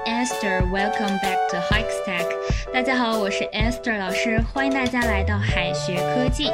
[0.00, 0.62] Esther.
[0.72, 2.26] Welcome back to Hike Stack.
[2.72, 6.50] 大家好，我是 Esther 老师，欢迎大家来到海学科技。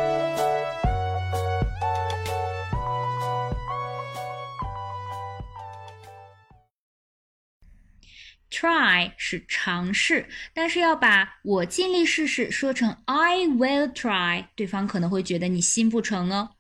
[8.50, 16.51] Try 是尝试，但是要把我尽力试试说成 I will try，对方可能会觉得你心不诚哦。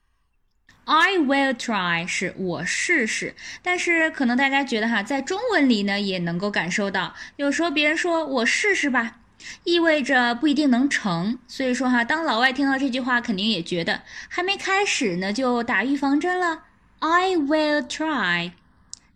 [0.85, 9.19] I will try 是我试试，但是可能大家觉得哈，在中文里呢也能够感受到，有时候别人说我试试吧，
[9.65, 11.37] 意味着不一定能成。
[11.45, 16.63] 所以说哈，当老外听到这句话，肯定也觉得还没开始呢就打预防针了。
[16.99, 18.53] I will try，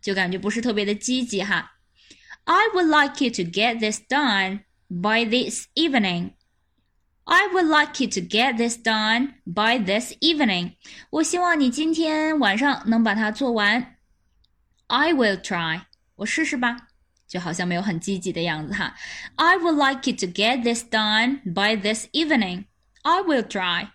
[0.02, 1.72] 就感觉不是特别的积极哈。
[2.44, 6.32] I would like you to get this done by this evening.
[7.31, 10.75] I would like you to get this done by this evening.
[11.11, 13.97] 我希望你今天晚上能把它做完。
[14.87, 15.81] I will try.
[16.15, 16.77] 我试试吧，
[17.27, 18.95] 就好像没有很积极的样子哈。
[19.35, 22.67] I would like you to get this done by this evening.
[23.03, 23.89] I will try.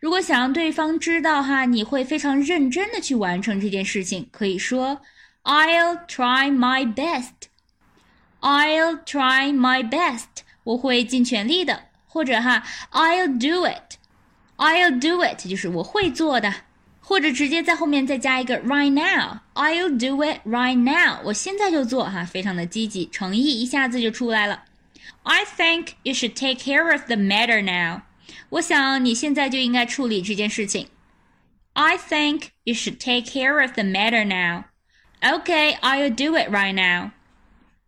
[0.00, 5.02] 如果想让对方知道哈，你会非常认真的去完成这件事情，可以说
[5.44, 7.32] I'll try my best.
[8.40, 10.42] I'll try my best.
[10.64, 11.84] 我会尽全力的。
[12.10, 12.62] 或者哈，
[12.92, 16.52] I'll do it，I'll do it 就是我会做的，
[17.00, 24.64] 或者直接在后面再加一个 right now，I'll do it right now，我现在就做哈，非常的积极，诚意一下子就出来了。
[25.22, 28.02] I think you should take care of the matter now，
[28.50, 30.88] 我想你现在就应该处理这件事情。
[31.74, 34.64] I think you should take care of the matter now.
[35.20, 37.10] Okay, I'll do it right now.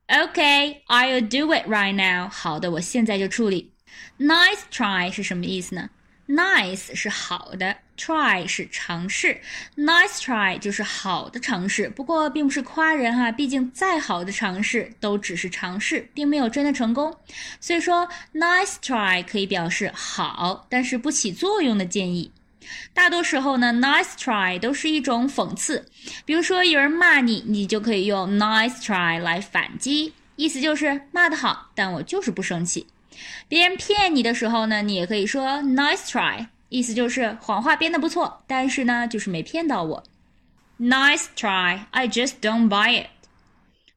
[0.08, 2.28] Okay, I'll do it right now.
[2.28, 3.71] 好的，我现在就处理。
[4.19, 5.89] Nice try 是什么意思呢
[6.27, 9.41] ？Nice 是好的，try 是尝试。
[9.75, 17.13] Nice try 就是好的尝试，不过并不是夸人哈，毕竟再好的尝试都只是尝试，并没有真的成功。
[17.59, 22.31] 所以说，nice try 可以表示好，但是不起作用的建议。
[22.93, 25.85] 大多时候呢，nice try 都是一种讽刺。
[26.23, 32.87] 比如说有人骂你，你就可以用 nice try 来反击，意思就是骂得好，但我就是不生气。
[33.47, 40.03] 别人骗你的时候呢，你也可以说 nice try，意思就是谎话编得不错，但是呢，就是没骗到我。
[40.79, 43.07] Nice try, I just don't buy it.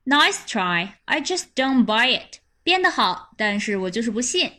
[0.05, 2.41] Nice try, I just don't buy it.
[2.63, 4.53] 编得好，但是我就是不信。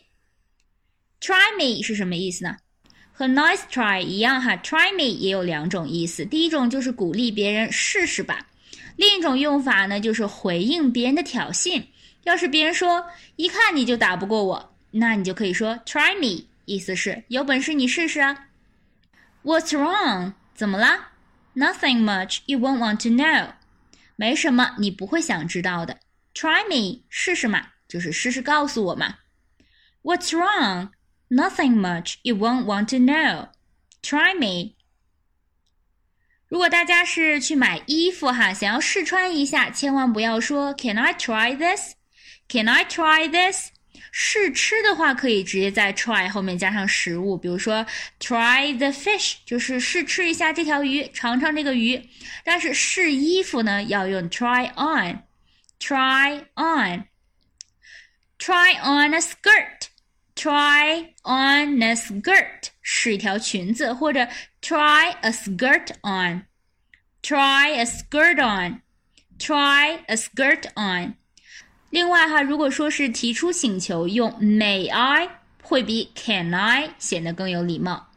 [1.22, 2.58] Try me 是什么意思呢？
[3.14, 6.24] 和 nice try 一样哈，try me 也有两种意思。
[6.26, 8.46] 第一种就是鼓励别人试试吧，
[8.96, 11.84] 另一种用法呢就是回应别人的挑衅。
[12.28, 13.08] 要是别人说
[13.38, 18.50] 一看你就打不过我，那你就可以说 try me，意思是有本事你试试啊。
[19.46, 20.34] What's wrong？
[20.54, 21.12] 怎么了
[21.56, 22.40] ？Nothing much.
[22.46, 23.54] You won't want to know.
[24.18, 26.00] 没什么，你不会想知道的。
[26.34, 29.20] Try me，试试嘛，就是试试告诉我嘛。
[30.04, 30.90] What's wrong?
[31.30, 32.16] Nothing much.
[32.24, 33.52] You won't want to know.
[34.02, 34.74] Try me.
[36.50, 41.94] 如果大家是去买衣服哈，想要试穿一下，千万不要说 Can I try this？
[42.49, 43.71] this？Can I try this？
[44.15, 47.87] 试吃的话，可以直接在 try 后面加上食物，比如说
[48.21, 52.11] try the fish，就是试吃一下这条鱼，尝尝这个鱼。
[52.45, 57.05] 但是试衣服呢，要用 try on，try on，try
[58.83, 64.29] on a skirt，try on a skirt，试一条裙子，或者
[64.61, 71.15] try a skirt on，try a skirt on，try a skirt on。
[71.90, 75.30] 另外哈，如果说是提出请求，用 May I
[75.62, 78.08] 会比 Can I 显得更有礼貌。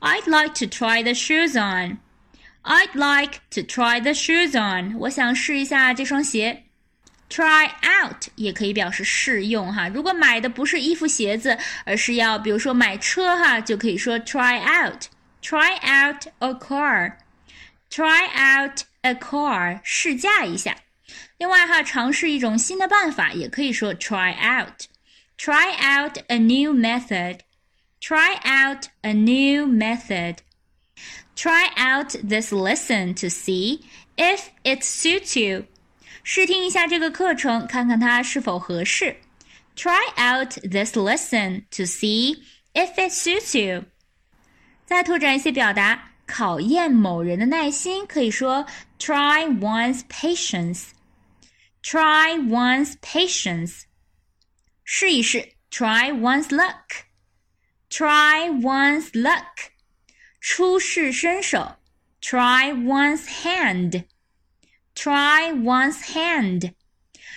[0.00, 1.98] I'd like to try the shoes on.
[2.62, 4.96] I'd like to try the shoes on.
[4.98, 6.64] 我想试一下这双鞋。
[7.30, 9.88] Try out 也可以表示试用哈。
[9.88, 15.04] 如果买的不是衣服鞋子，而是要比如说买车哈，就可以说 try out.
[15.42, 17.14] Try out a car.
[17.90, 19.80] Try out a car.
[19.82, 20.76] 试驾一下。
[21.39, 27.39] 另外哈，尝试一种新的办法，也可以说 try out。Try out a new method.
[28.01, 30.37] Try out a new method.
[31.35, 33.81] Try out this lesson to see
[34.15, 35.65] if it suits you.
[36.23, 39.17] 试听一下这个课程，看看它是否合适。
[39.75, 42.37] Try out this lesson to see
[42.73, 43.83] if it suits you.
[44.85, 48.65] 再拓展一些表达，考验某人的耐心，可以说
[48.97, 50.85] try one's patience.
[51.83, 53.83] Try one's patience，
[54.83, 55.53] 试一试。
[55.71, 59.69] Try one's luck。Try one's luck，
[60.39, 61.75] 出示身手。
[62.21, 66.73] Try one's hand。Try one's hand，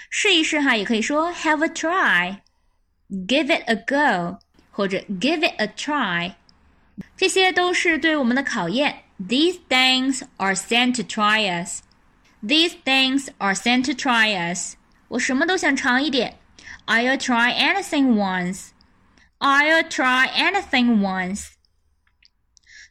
[0.08, 4.38] 试一试哈，也可以说 have a try，give it a go，
[4.70, 6.34] 或者 give it a try，
[7.16, 9.02] 这些都是对我们的考验。
[9.18, 11.82] These things are sent to try us.
[12.45, 14.73] These things are sent to try us.
[15.07, 16.39] 我什么都想尝一点。
[16.85, 18.69] I'll try anything once.
[19.39, 21.47] I'll try anything once.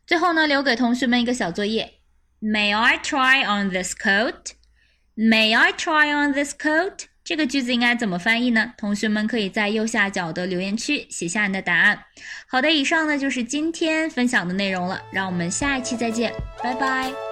[0.07, 1.95] 最后呢，留给同学们一个小作业。
[2.41, 4.53] May I try on this coat?
[5.15, 7.05] May I try on this coat?
[7.25, 8.73] 这个句子应该怎么翻译呢？
[8.77, 12.05] 同学们可以在右下角的留言区写下你的答案。
[12.49, 16.33] 好的，以上呢就是今天分享的内容了，让我们下一期再见，
[16.63, 17.32] 拜拜。